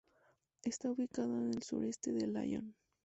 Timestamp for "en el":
1.37-1.61